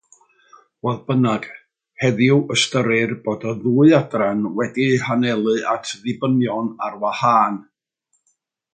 [0.85, 1.43] Fodd bynnag,
[2.05, 7.65] heddiw ystyrir bod y ddwy adran wedi'u hanelu at ddibenion ar wahân.